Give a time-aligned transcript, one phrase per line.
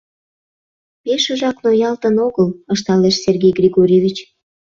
[1.03, 4.17] —Пешыжак ноялтын огыл,— ышталеш Сергей Григорьевич.